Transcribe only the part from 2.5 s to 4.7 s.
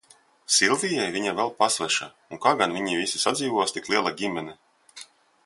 gan viņi visi sadzīvos, tik liela ģimene!